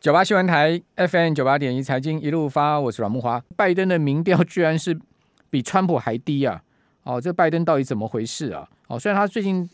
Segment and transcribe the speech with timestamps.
[0.00, 3.38] 九八新闻台 FM 九八点一财经一路发，我是阮慕华。
[3.54, 4.98] 拜登的民调居然是
[5.50, 6.62] 比川普还低啊！
[7.02, 8.66] 哦，这拜登到底怎么回事啊？
[8.86, 9.68] 哦，虽然他最近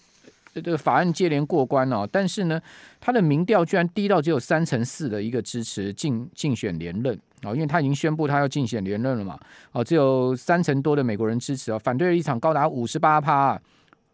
[0.53, 2.61] 这个法案接连过关哦，但是呢，
[3.01, 9.39] 他的民调居然低到只有三成四的一个支持竞竞选连任哦，因为他已经宣布他要竞选连任了嘛。
[9.71, 13.51] 哦，只有三成多的美国人支持哦，反对的一场高达五十八趴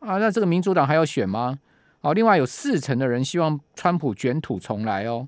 [0.00, 0.18] 啊！
[0.18, 1.58] 那这个民主党还要选吗？
[2.02, 5.26] 哦，另外有四成的人希望川普卷土重来哦。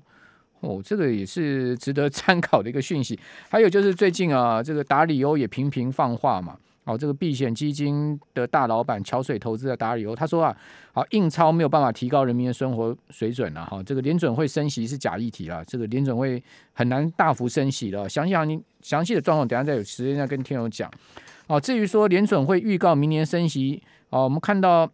[0.61, 3.19] 哦，这个也是值得 参考的一个讯息。
[3.49, 6.57] 还有就是最近啊，这个达里欧也频频放话嘛。
[6.85, 10.55] 哦，这个避险基金的大老板桥水投资的达里欧他说啊，
[10.93, 13.81] 好印钞没有办法提高人民的生活水准了哈。
[13.81, 16.41] 这个联准会升息是假议题了，这个联准会
[16.73, 18.07] 很难大幅升息了。
[18.07, 20.87] 详细你详细的状况，等下再有时间再跟听友讲。
[21.47, 24.87] 哦，至于说联准会预告明年升息，哦，我们看到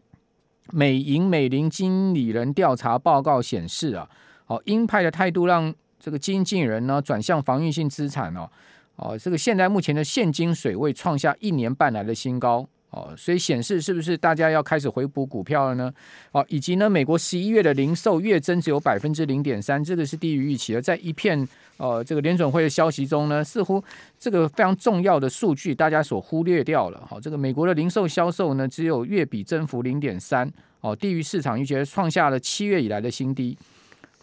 [0.71, 4.09] 美银美林经理人调查报告显示啊。
[4.51, 8.49] 哦，鹰派的态度让这个经纪人呢转向防御性资产哦，
[8.97, 15.93] 哦，这个现在目前的现金水位创下一年半来的新高哦，所以显示是不是大家要开始回补股票了呢？
[16.33, 21.47] 哦，以及呢，美国十一月的零售月增只有百分之零点三，这个是低于预期的，在一片
[21.77, 23.81] 呃这个联准会的消息中呢，似乎
[24.19, 27.01] 这个非常重要的数据大家所忽略掉了。
[27.09, 33.57] 好，这个美国的零售销售呢只有月比增幅零点三，哦，低于市场预期，创下了七月以来的新低。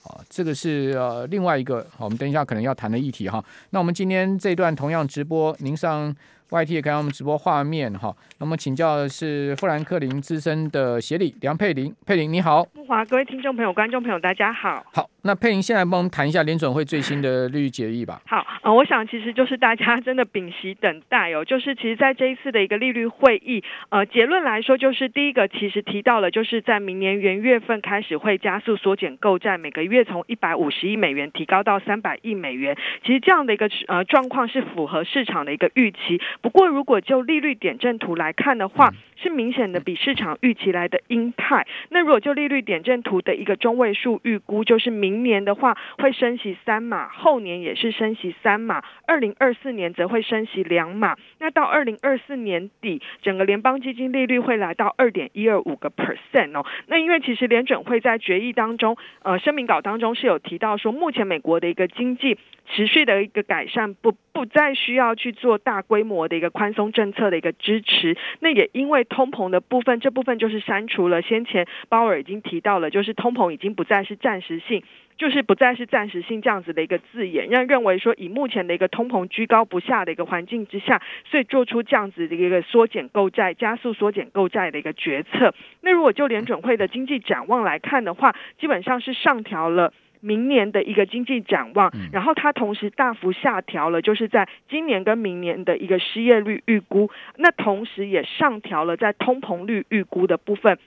[0.08, 3.44] 啊，这个是呃另外一个，我们等一下可能要谈的议题哈。
[3.70, 6.14] 那我们今天这段同样直播，您上
[6.50, 8.14] YT 也看到我们直播画面哈。
[8.38, 12.66] 那么请教的是富兰克林资深的协理梁佩玲，佩玲你好。
[12.74, 14.84] 木华，各位听众朋友、观众朋友，大家好。
[14.92, 15.10] 好。
[15.22, 18.22] 那佩玲，现在帮我们谈一下联准会最新的利率决议吧。
[18.26, 21.44] 好，呃，我想其实就是大家真的屏息等待哦。
[21.44, 32.78] 就是其实在这一次的一个利率会议，呃，结论来说就是第一个，其实提到了就是在明年元月份开始会加速缩减购债，每个月从一百五十亿美元提高到三百亿美元。
[33.04, 36.18] 其实这样的一个呃状况是符合市场的一个预期。
[36.40, 41.66] 不过如果就利率点阵图来看的话，是明显的比市场预期来的鹰派。
[41.90, 51.16] 那如果就利率点阵图的一个中位数预估，就是明年的话会升息三码，后年也是升息三码，二零二四年则会升息两码。
[51.38, 56.64] 那到二零二四年底，整个联邦基金利率会来到二点一二五个 percent 哦。
[56.86, 62.38] 那因为其实联准会在决议当中，呃，声明稿当中是有提到说，目前美国的一个经济
[62.70, 68.16] 持续的一个改善，不不再需要去做大规模的一个宽松政策的一个支持。
[68.40, 74.82] 那也因为通膨的部分，这部分就是删除了先前鲍尔已经提到了，就是通膨已经不再是暂时性。
[75.18, 85.52] 就是不再是暂时性这样子的一个字眼，让认为说以目前的一个通膨居高不下的一个环境之下，所以做出这样子的一个缩减购债、加速缩减购债的一个决策。
[85.80, 100.78] 那如果就联准会的经济展望来看的话，基本上是上调了明年的一个经济展望，然后它同时大幅下调了就是在今年跟明年的一个失业率预估，那同时也上调了在通膨率预估的部分。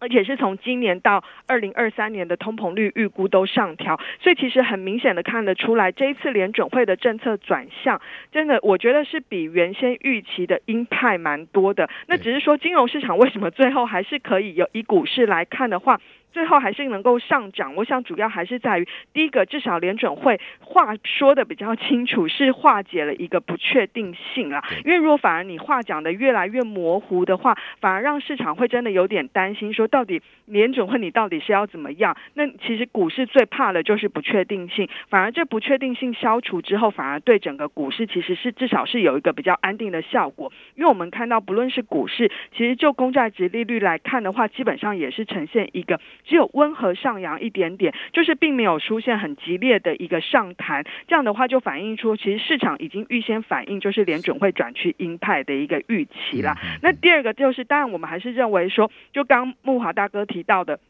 [0.00, 11.88] 而且是从今年到二零二三年的通膨率预估都上调，所以其实很明显的看得出来，这一次联准会的政策转向，真的我觉得是比原先预期的鹰派蛮多的。
[12.06, 15.98] 那只是说金融市场为什么最后还是可以有以股市来看的话，
[16.34, 24.60] 最后还是能够上涨，我想主要还是在于第一个，至少联准会话说的比较清楚，是化解了一个不确定性啦。
[24.84, 32.16] 因为如果反而你话讲的越来越模糊的话，反而让市场会真的有点担心，说到底联准会你到底是要怎么样？
[32.34, 40.52] 那其实股市最怕的就是不确定性，反而这不确定性消除之后，反而对整个股市其实是至少是有一个比较安定的效果。
[40.74, 46.00] 因为我们看到不论是股市，其实就公债值利率来看的话，基本上也是呈现一个。
[46.24, 56.56] 只有温和上扬一点点，就是并没有出现很激烈的一个上弹，这样的话就反映出其实市场已经预先反映，就是联准会转趋鹰派的一个预期啦。
[56.82, 60.80] 那第二个就是，当然我们还是认为说，就刚慕华大哥提到的，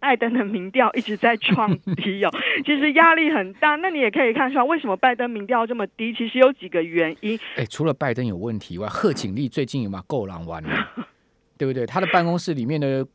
[0.00, 2.30] 拜登的民调一直在创低哦，
[2.64, 3.76] 其实压力很大。
[3.76, 6.12] 那你也可以看出来，为什么拜登民调这么低？
[6.12, 7.38] 其实有几个原因。
[7.56, 10.88] 哎，除了拜登有问题以外，贺锦丽最近有没有够狼玩了？
[11.56, 11.84] 对不对？
[11.86, 13.06] 他的办公室里面的。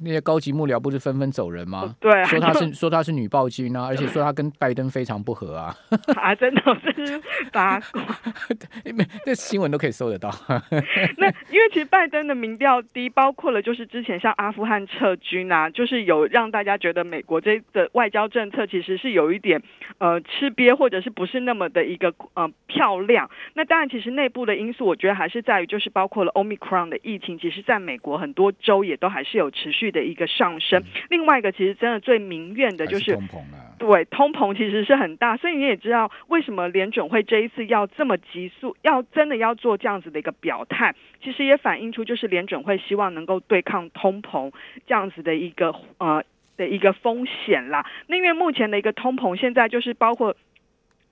[0.00, 1.94] 那些高级幕僚不是纷纷走人吗？
[1.98, 5.74] 对，啊说他是说他是女暴君啊，而且说他跟拜登非常不合啊。
[6.16, 7.20] 啊，真的，这是
[7.52, 8.02] 八卦。
[8.94, 10.30] 没，这新闻都可以搜得到。
[11.18, 19.60] 那因为其实拜登的民调低，包括了就是之前像阿富汗撤军啊，就是有让大家觉得美国这的外交政策其实是有一点
[19.98, 23.28] 呃吃瘪，或者是不是那么的一个呃漂亮。
[23.54, 29.87] 那当然，其实内部的因素，我觉得还是在于就是包括了 Omicron 的疫情，其实在美国很多州也都还是有持续。
[29.88, 30.80] 续的一个上升。
[30.80, 44.52] 嗯、另外一个其实真的最民怨的就是，是通膨啊，对，通膨其实是很大，所以你也知道为什么联准会这一次要这么急速，要真的要做这样子的一个表态，其实也反映出就是联准会希望能够对抗通膨
[44.86, 46.22] 这样子的一个呃
[46.56, 47.86] 的一个风险啦。
[48.06, 50.36] 那因为目前的一个通膨现在就是包括。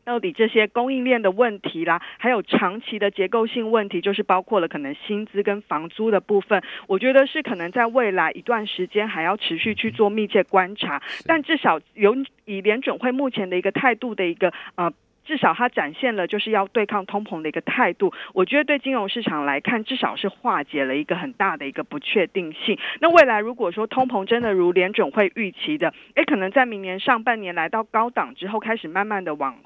[0.07, 11.03] 到底这些供应链的问题啦，还有长期的结构性问题，就是包括了可能薪资跟房租的部分，我觉得是可能在未来一段时间还要持续去做密切观察。
[11.27, 14.93] 但至少有以联准会目前的一个态度的一个呃，
[15.25, 18.13] 至少它展现了就是要对抗通膨的一个态度。
[18.33, 22.79] 我觉得对金融市场来看，至少是化解了一个很大的一个不确定性。
[23.01, 29.57] 那未来如果说通膨真的如联准会预期的，诶，可能在明年上半年来到高档之后，开始慢慢的往。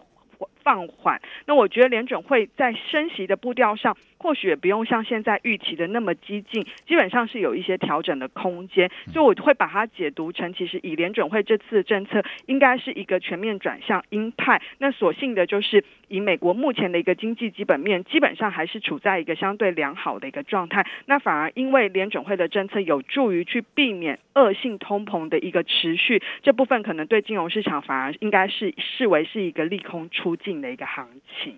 [0.63, 14.61] 放缓，那我觉得联准会在升息的步调上，或许也不用像现在预期的那么激进，基本上是有一些调整的空间，所以我会把它解读成，其实以联准会这次的政策，应该是一个全面转向鹰派。
[14.77, 20.87] 那所幸的就是，以美国目前的一个经济基本面，基本上还是处在一个相对良好的一个状态。
[21.07, 31.09] 那反而因为联准会的政策有助于去避免恶性通膨的一个持续，这部分可能对金融市场反而应该是视为是一个利空出尽的一个行
[31.43, 31.57] 情。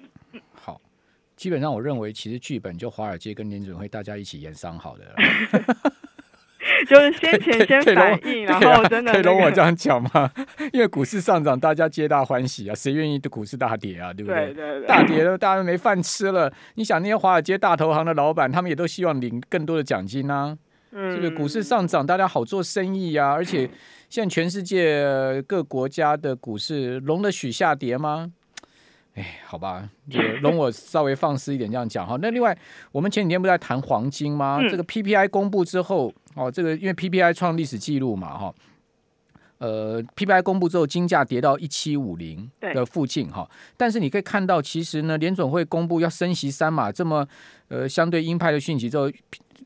[0.54, 0.80] 好。
[1.42, 5.04] 基本上，我认为其实剧本就华尔街跟联准会大家一起演商好的，
[6.86, 10.30] 就是先前 先反应，然后真的、那个、可以容我这样讲吗？
[10.72, 14.12] 因为股市上涨，大家皆大欢喜啊，谁愿意的股市大跌啊？
[14.12, 14.46] 对不对？
[14.46, 16.52] 对对对，大跌了，大家都没饭吃了。
[16.76, 20.56] 你想那些华尔街大投行的老板，他们也都希望领更多的奖金啊。
[20.92, 23.32] 嗯，这个股市上涨，大家好做生意啊。
[23.32, 23.68] 而且
[24.08, 28.30] 现在全世界各国家的股市容得许下跌吗？
[29.14, 32.16] 哎，好吧，就容我稍微放肆一点这样讲哈。
[32.22, 32.56] 那另外，
[32.90, 34.58] 我们前几天不是在谈黄金吗？
[34.60, 38.54] 嗯、这个 PPI 公布之后，哦，这个因为 PPI 创历史记录嘛，哈，
[39.58, 43.46] 呃，PPI 公布之后，金价跌到一七五零的附近哈。
[43.76, 47.28] 但是你可以看到，其实呢，联总会公布要升息三码这么
[47.68, 49.10] 呃相对鹰派的讯息之后。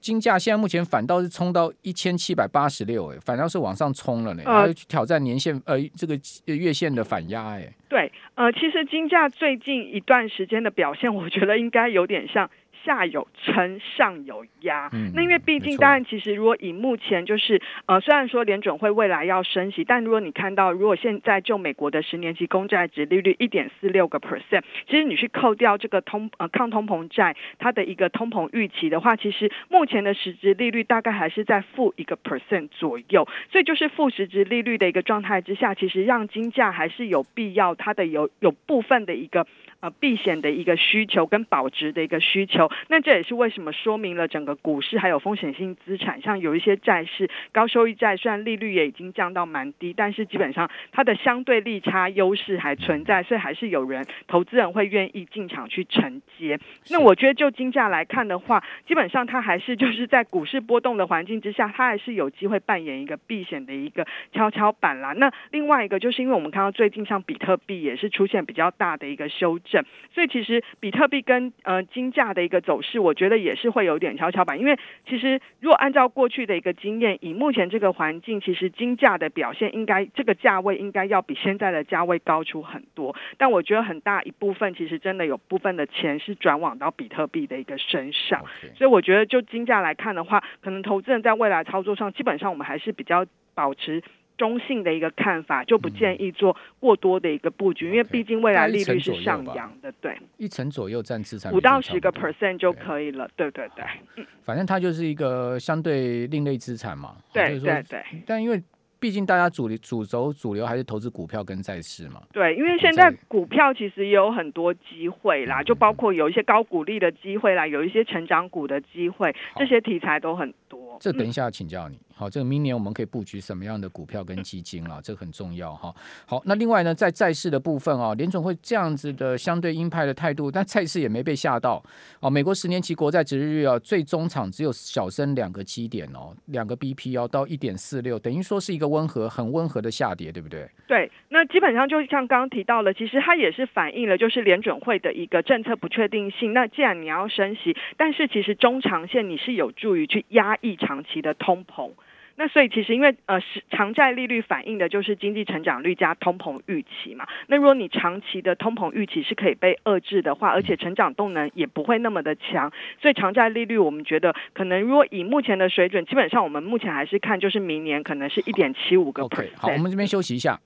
[0.00, 12.50] 金价现在目前反倒是冲到一千七百八十六，哎，反倒是往上冲了呢，呃，去挑战年线呃这个月线的反压，哎，对，呃，其实金价最近一段时间的表现，我觉得应该有点像。
[12.86, 14.88] 下有撑，上有压。
[14.92, 33.26] 嗯，那因为毕竟，当然，其实如果以目前就是，呃，虽然说联准会未来要升息，但如果你看到，如果现在就美国的十年期公债值利率一点四六个 percent，其实你去扣掉这个通呃抗通膨债它的一个通膨预期的话，其实目前的实质利率大概还是在负一个 percent 左右。
[33.50, 39.44] 所以就是负实质利率的一个状态之下，其实让金价还是有必要它的有有部分的一个。
[39.86, 56.58] 呃，避险的一个需求跟保值的一个需求，那这也是为什么说明了整个股市还有风险性资产，像有一些债市高收益债，虽然利率也已经降到蛮低，但是基本上它的相对利差优势还存在，所以还是有人投资人会愿意进场去承接。
[56.90, 65.12] 那我觉得就金价来看的话，基本上它还是就是在股市波动的环境之下，它还是有机会扮演一个避险的一个跷跷板啦。
[65.12, 69.75] 那另外一个就是因为我们看到最近像比特币也是出现比较大的一个修正。
[70.14, 74.58] 所以其实比特币跟呃金价的一个走势，我觉得也是会有点跷跷板。
[74.58, 74.78] 因为
[75.08, 83.14] 其实如果按照过去的一个经验，以目前这个环境，其实金价的表现应该这个价位应该要比现在的价位高出很多。
[83.36, 88.44] 但我觉得很大一部分其实真的有部分的钱是转往到比特币的一个身上。
[88.74, 94.02] 所以我觉得就金价来看的话，可能投资人在未来操作上，基本上我们还是比较保持。
[94.36, 103.84] 中性的一个看法，就不建议做过多的一个布局，嗯、因为毕竟未来利率是上扬的，对，一成左右占资产五到十个 percent 就可以了，对对对，
[104.16, 108.62] 嗯，反正它就是一个相对另类资产嘛，对对对，但因为。
[108.98, 112.22] 毕竟大家主流主轴主流还是投资股票跟债市嘛。
[112.32, 120.85] 对，因为现在股票其实也有很多机会啦，就包括有一些高股利的机会啦，有一些成长股的机会，这些题材都很多。
[121.00, 121.98] 这等一下请教你。
[122.18, 124.98] 好，这个明年我们可以布局什么样的股票跟基金啊？
[125.02, 125.94] 这个很重要哈。
[126.24, 131.82] 好，那另外呢，在债市的部分啊，联准会这样子的相对鹰派的态度，但债市也没被吓到
[132.20, 132.30] 啊。
[132.30, 140.66] 美国十年期国债殖利率啊，最终场只有小升两个基点哦，两个 BP 要到一点四六，等于说是一个温和、很温和的下跌，对不对？
[140.86, 146.54] 对，那基本上就像刚刚提到了，其实它也是反映了就是联准会的一个政策不确定性。
[146.54, 151.90] 那既然你要升息，但是其实中长线你是有助于去压抑长期的通膨。
[152.38, 157.26] 那所以其实因为呃是长债利率反映的就是经济成长率加通膨预期嘛。
[157.46, 169.48] 那如果你长期的通膨预期是可以被遏制的话，而且成长动能也不会那么的强，所以长债利率我们觉得可能如果以目前的水准，基本上我们目前还是看就是明年可能是一点七五个 percent。
[169.56, 170.60] 好，我们这边休息一下。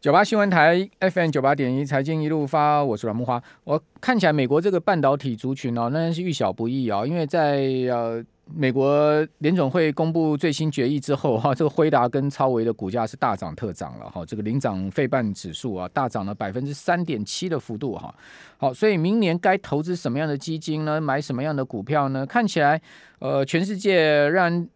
[0.00, 3.42] 九八新闻台 FM 九八点一财经一路发，我是阮木花。
[3.64, 7.58] 我看起来美国这个半导体族群哦，那是遇小不易啊，因为在
[7.90, 8.24] 呃
[8.54, 18.14] 美国联总会公布最新决议之后 哈，这个辉达跟超维的股价是大涨特涨了哈，这个领涨费半指数啊大涨了百分之三点七的幅度哈。
[18.56, 21.00] 好，所以明年该投资什么样的基金呢？
[21.00, 22.26] 买什么样的股票呢？
[22.26, 22.80] 看起来
[23.18, 24.66] 呃全世界让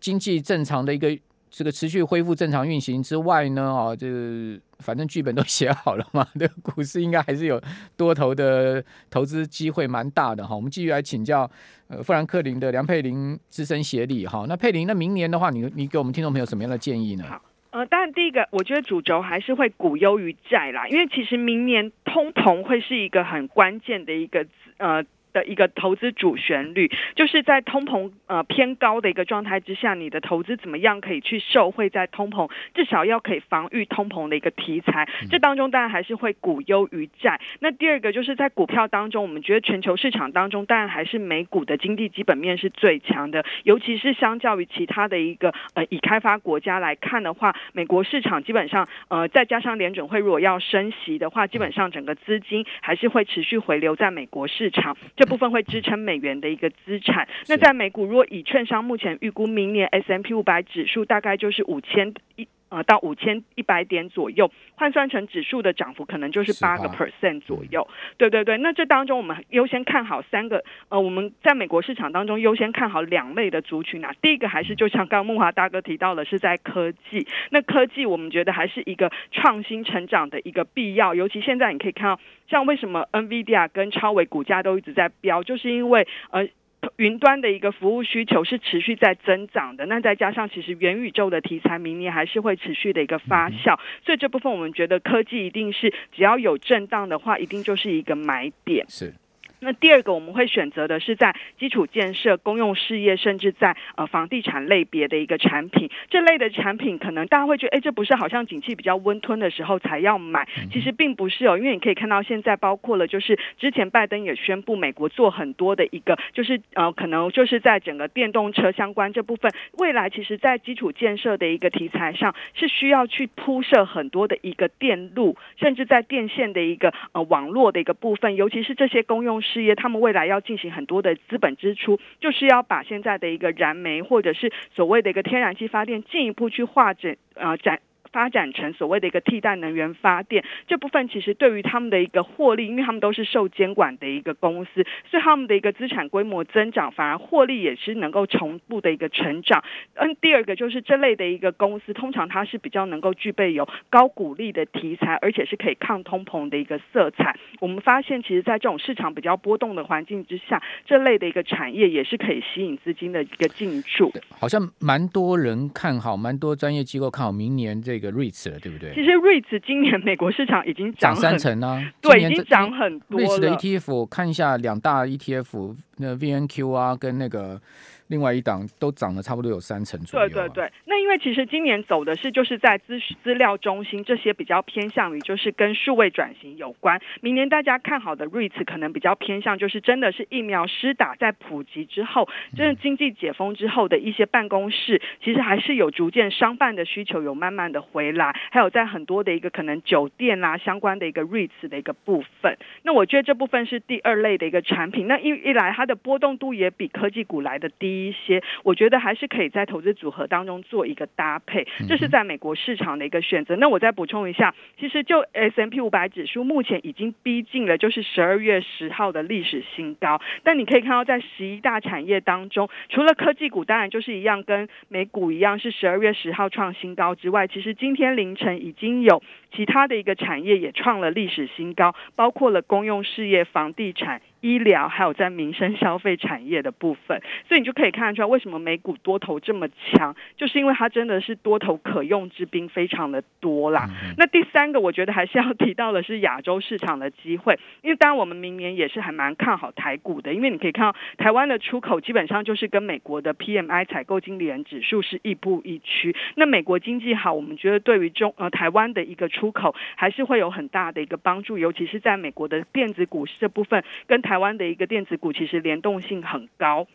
[0.00, 1.16] 经济正常的一个。
[1.56, 7.58] 这个持续恢复正常运行之外呢，啊，这个反正剧本都 写好了嘛，这个股市应该还是有
[7.96, 10.54] 多头的投资机会蛮大的哈。
[10.54, 11.50] 我们继续来请教
[11.88, 14.44] 呃富兰克林的梁佩玲资深协理哈。
[14.46, 17.24] 那佩玲，那明年的话，你你给我们听众朋友什么样的建议呢？
[17.70, 24.44] 呃，当然第一个，我觉得主轴还是会股优于债啦，因为其实明年通膨会是一个很关键的一个
[24.76, 25.02] 呃。
[25.36, 35.06] 的一个投资主旋律，就是在通膨呃偏高的一个状态之下，你的投资怎么样可以去受惠在通膨，至少要可以防御通膨的一个题材。
[35.30, 37.38] 这当中当然还是会股优于债。
[37.60, 54.96] 那第二个就是在股票当中，我们觉得全球市场当中，当然还是美股的经济基本面是最强的，尤其是相较于其他的一个呃已开发国家来看的话，美国市场基本上呃再加上联准会如果要升息的话，基本上整个资金还是会持续回流在美国市场。
[55.26, 57.28] 部分会支撑美元的一个资产。
[57.48, 62.48] 那在美股，如果以券商目前预估，明年 S M P 五百指数大概就是五千一。
[62.68, 67.86] 呃，到五千一百点左右，换算成指数的涨幅可能就是八个 percent 左右。
[68.16, 74.12] 对对对，那这当中我们优先看好三个，呃，我们在美国市场当中优先看好两类的族群啊。
[74.20, 77.26] 第一个还是就像刚刚慕驊大哥提到的，是在科技。
[77.50, 86.48] 那科技我们觉得还是一个创新成长的一个必要，尤其现在你可以看到，像为什么 NVIDIA 跟超微股价都一直在飙，就是因为呃。
[86.96, 98.84] 云端的一个服务需求是持续在增长的，那再加上其实元宇宙的题材，明年还是会持续的一个发酵，所以这部分我们觉得科技一定是只要有震荡的话，一定就是一个买点。
[98.88, 99.12] 是。
[99.58, 105.90] 那第二个我们会选择的是在基础建设、公用事业，甚至在呃房地产类别的一个产品。
[106.10, 110.46] 这类的产品可能大家会觉得，哎，这不是好像景气比较温吞的时候才要买？
[110.70, 129.42] 其实并不是哦，因为你可以看到现在包括了，就是之前拜登也宣布，美国做很多的一个，就是呃可能就是在整个电动车相关这部分，未来其实在基础建设的一个题材上是需要去铺设很多的一个电路，甚至在电线的一个呃网络的一个部分，尤其是这些公用。
[129.46, 137.80] 事业，他们未来要进行很多的资本支出，就是要把现在的一个燃煤或者是所谓的一个天然气发电进一步去化整呃展。
[138.16, 149.62] 发展成所谓的一个替代能源发电这部分，其实对于他们的一个获利，因为他们都是受监管的一个公司，所以他们的一个资产规模增长，反而获利也是能够同步的一个成长。
[149.96, 157.36] 嗯，第二个就是这类的一个公司，通常它是比较能够具备有高股利的题材，而且是可以抗通膨的一个色彩。
[157.60, 164.10] 我们发现，其实，在这种市场比较波动的环境之下，这类的一个产业也是可以吸引资金的一个进驻。
[164.30, 168.05] 好像蛮多人看好，蛮多专业机构看好明年这个。
[168.12, 168.94] REITs 了，对不对？
[168.94, 173.26] 其实 REITs 今年美国市场已经涨三成啊，对，已经涨很多了。
[173.26, 177.60] REITs 的 ETF 看一下，两大 ETF，那 VNQ 啊，跟那个。
[178.08, 187.00] 另外一档都涨了差不多有三成左右，对对对，那因为其实今年走的是就是在资资料中心这些比较偏向于就是跟数位转型有关。
[187.20, 202.56] 明年大家看好的 REITs 可能比较偏向就是真的是疫苗施打在普及之后，真的经济解封之后的一些办公室，其实还是有逐渐商办的需求有慢慢的回来，还有在很多的一个可能酒店啊相关的一个 REITs 的一个部分。
[202.84, 205.08] 那我觉得这部分是第二类的一个产品。
[205.08, 207.95] 那一一来它的波动度也比科技股来的低。
[208.04, 213.56] 一些，我觉得还是可以在投资组合当中做一个搭配，这是在美国市场的一个选择。
[213.56, 220.20] 那我再补充一下，其实就 S M P 五百指数目前已经逼近了就是十二月十号的历史新高。
[220.42, 229.22] 但你可以看到，在十一大产业当中，除了科技股当然就是一样跟美股一样是十二月十号创新高之外，其实今天凌晨已经有
[229.52, 234.20] 其他的一个产业也创了历史新高，包括了公用事业、房地产。
[234.46, 237.20] 医疗，还有在民生消费产业的部分。
[237.48, 243.88] 所以你就可以看得出来，为什么美股多头这么强，就是因为它真的是多头可用之兵非常的多啦。
[243.88, 256.14] 嗯、那第三个，我觉得还是要提到的是亚洲市场的机会，因为当然我们明年也是还蛮看好台股的，因为你可以看到台湾的出口基本上就是跟美国的 PMI 采购经理人指数是亦步亦趋。
[256.36, 266.86] 那美国经济好，我们觉得对于中呃台湾的一个出口还是会有很大的一个帮助，尤其是在美国的电子股市这部分，跟台台湾的一个电子股其实联动性很高。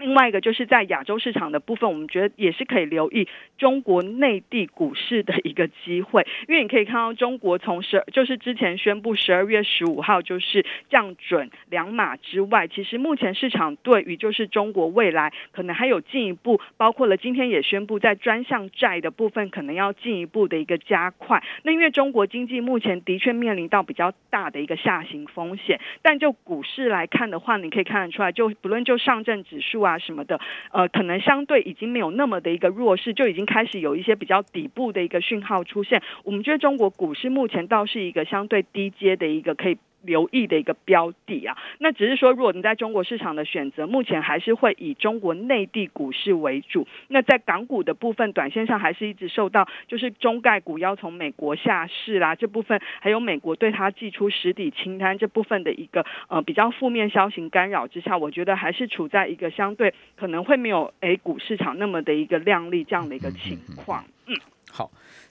[0.00, 3.28] 另外一个就是在亚洲市场的部分，我们觉得也是可以留意
[3.58, 21.42] 中国内地股市的一个机会，因为你可以看到中国从十就是之前宣布十二月十五号就是降准两码之外，其实目前市场对于就是中国未来可能还有进一步，包括了今天也宣布在专项债的部分可能要进一步的一个加快。
[21.62, 29.89] 那因为中国经济目前的确面临到比较大的一个下行风险，但就股市来看的话，你可以看得出来，就不论就上证指数啊。
[29.90, 30.40] 啊什么的，
[30.72, 36.02] 呃，可能相对已经没有那么的一个弱势，就已经开始有一些比较底部的一个讯号出现。
[36.24, 39.78] 我们觉得中国股市目前倒是一个相对低阶的一个可以。
[40.02, 46.86] 留意的一个标的啊，那只是说，如果你在中国市场的选择，目前还是会以中国内地股市为主。
[47.08, 64.04] 那在港股的部分，短线上还是一直受到就是中概股要从美国下市啦这部分，还有美国对它寄出实体清单这部分的一个呃比较负面消息干扰之下，我觉得还是处在一个相对可能会没有 A 股市场那么的一个亮丽这样的一个情况。
[64.26, 64.34] 嗯，
[64.70, 64.90] 好。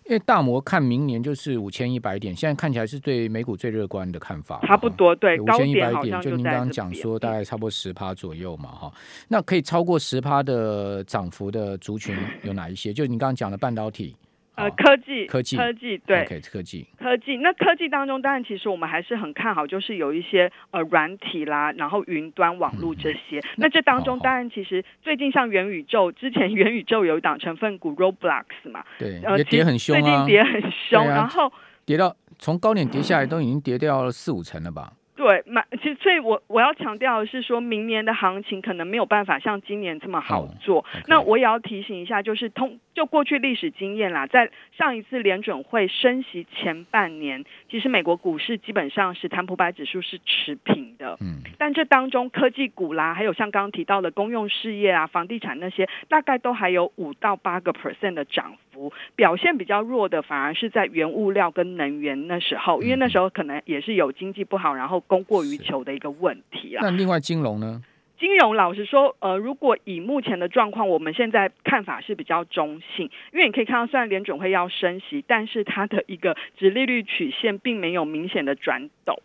[0.10, 4.60] 因为大摩看明年就是五千一百点，现在看起来是对美股最乐观的看法。
[4.66, 8.92] 差不多对，五千一百点就您刚刚讲说大概差不多十趴左右嘛，哈。
[9.28, 12.92] 那可以超过十趴的涨幅的族群有哪一些？
[12.92, 14.16] 就您刚刚讲的半导体。
[14.60, 17.38] 呃，科技，科技，科技，对，okay, 科技，科技。
[17.38, 23.40] 那科技当中，当然其实我们还是很看好，就是有一些呃软体啦，然后云端网络这些。
[23.40, 31.52] 嗯、那这当中，当然其实最近像元宇宙，之前 元宇宙有一档成分股 Roblox 嘛，对，呃，也跌很凶啊，最近跌很凶，啊、然后
[31.86, 34.92] 跌到从高点跌下来，都已经跌掉了四五成了吧。
[35.16, 40.78] 对，蛮其实，所以我我要强调的是说，明年的行情可能没有办法像今年这么好做。
[40.78, 40.86] Oh.
[41.08, 51.18] 那我也要提醒一下，就是通就过去历史经验啦，在上一次联准会升息前半年，其实美国股市基本上是标普五百指数是持平的。
[51.22, 58.94] 嗯，但这当中科技股啦，还有像刚刚提到的公用事业啊、房地产那些，大概都还有五到八个 percent 的涨幅。
[59.16, 65.00] 表现比较弱的，反而是在原物料跟能源那时候，因为那时候可能也是有经济不好，然后。
[65.08, 66.82] 供过于求的一个问题啊。
[66.84, 67.82] 那另外金融呢？
[68.20, 79.16] 金融老实说，呃，如果以目前的状况，我们现在看法是比较中性，因为你可以看到，虽然联准会要升息，但是它的一个直利率曲线并没有明显的转陡。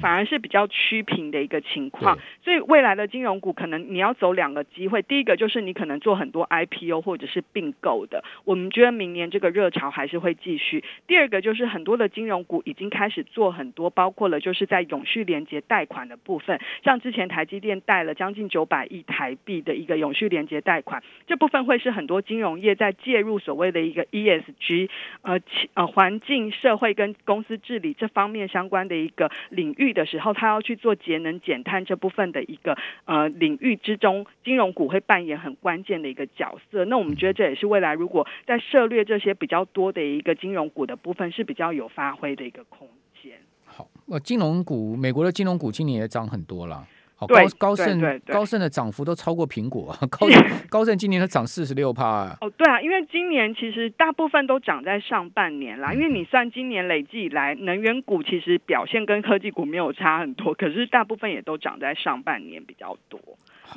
[0.00, 10.84] 反而是比较趋平的一个情况，所以未来的金融股可能你要走两个机会，第一个就是你可能做很多 IPO 或者是并购的，我们觉得明年这个热潮还是会继续。
[11.08, 24.88] 第二个就是很多的金融股已经开始做很多，包括了就是在永续连接贷款的部分，像之前台积电贷了将近九百亿台币的一个永续连接贷款，这部分会是很多金融业在介入所谓的一个 ESG
[25.22, 25.40] 呃
[25.74, 29.79] 呃环境社会跟公司治理这方面相关的一个领域。
[29.80, 36.84] 域的时候，他要去做节能减碳这部分的一个呃领域之中，金融股会扮演很关键的一个角色。
[36.84, 42.86] 那我们觉得这也是未来如果在涉略这些比较多的一个金融股的部分是比较有发挥的一个空
[43.22, 43.32] 间。
[43.64, 46.86] 好，呃，金融股，美国的金融股今年也涨很多了。
[47.26, 52.36] 对高高盛高盛的涨幅都超过苹果，高盛 高盛今年都涨四十六趴。
[52.40, 55.92] 哦，对啊，因为今年其实大部分都涨在上半年啦。
[55.92, 63.20] 因为你算今年累计以来，能源股其实表现跟科技股没有差很多，可是大部分也都涨在上半年比较多。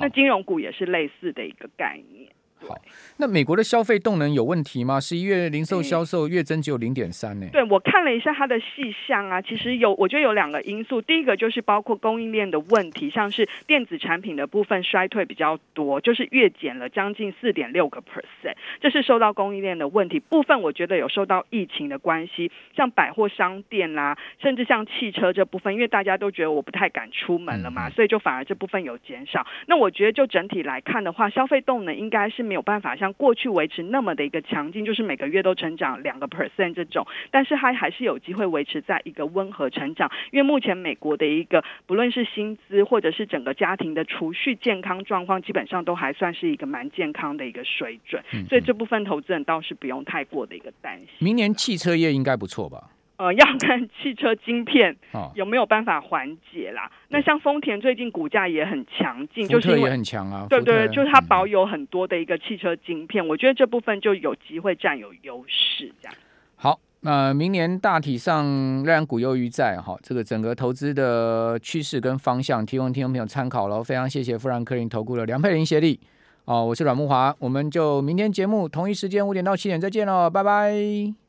[0.00, 2.28] 那金融股也是类似的一个概念。
[2.66, 2.80] 好，
[3.18, 4.98] 那美国的消费动能有问题吗？
[4.98, 7.46] 十一月零售销售月增只有零点三呢。
[7.52, 11.02] 对，我看了一下它的细项啊，其实有，我觉得有两个因素。
[11.02, 20.18] 第一个就是包括供应链的问题，像是电子产品的部分衰退比较多，就是月减了将近四点六个 percent，这是受到供应链的问题。
[20.18, 29.46] 部分我觉得有受到疫情的关系，像百货商店啦、啊，甚至像汽车这部分，因为大家都觉得我不太敢出门了嘛，所以就反而这部分有减少。
[29.66, 32.53] 那我觉得就整体来看的话，消费动能应该是没。
[32.54, 51.08] 没有办法像过去维持那么的一个强劲，就是每个月都成长两个 percent 这种，但是它还是有机会维持在一个温和成长，因为目前美国的一个不论是薪资或者是整个家庭的储蓄健康状况，基本上都还算是一个蛮健康的一个水准，所以这部分投资人倒是不用太过的一个担心。
[51.18, 52.90] 明年汽车业应该不错吧？
[53.16, 54.96] 呃，要看汽车晶片
[55.34, 56.86] 有没有办法缓解啦。
[56.86, 60.46] 哦、那像丰田最近股价也很强劲，就是因为也很强啊。
[60.50, 65.92] 对对，就是它保有很多的一个汽车晶片，嗯、我觉得这部分就有机会占有优势。
[66.02, 66.14] 这样。
[66.56, 73.82] 好，那明年大体上仍然股优于债哈，这个整个投资的趋势跟方向，提供听众朋友参考了。
[73.82, 76.00] 非常谢谢富兰克林投顾的梁佩玲协力
[76.46, 81.23] 哦，我是阮木华，我们就明天节目同一时间五点到七点再见喽，拜拜。